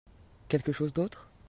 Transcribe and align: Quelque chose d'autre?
Quelque 0.47 0.71
chose 0.71 0.93
d'autre? 0.93 1.29